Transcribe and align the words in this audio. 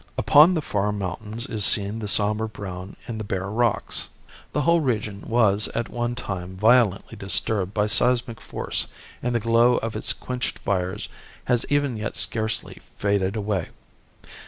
Upon 0.17 0.55
the 0.55 0.63
far 0.63 0.91
mountains 0.91 1.45
is 1.45 1.63
seen 1.63 1.99
the 1.99 2.07
sombre 2.07 2.49
brown 2.49 2.95
in 3.07 3.19
the 3.19 3.23
bare 3.23 3.51
rocks. 3.51 4.09
The 4.51 4.61
whole 4.63 4.81
region 4.81 5.21
was 5.27 5.67
at 5.75 5.89
one 5.89 6.15
time 6.15 6.57
violently 6.57 7.15
disturbed 7.15 7.75
by 7.75 7.85
seismic 7.85 8.41
force 8.41 8.87
and 9.21 9.35
the 9.35 9.39
glow 9.39 9.75
of 9.77 9.95
its 9.95 10.11
quenched 10.11 10.57
fires 10.57 11.07
has 11.43 11.67
even 11.69 11.97
yet 11.97 12.15
scarcely 12.15 12.81
faded 12.97 13.35
away. 13.35 13.69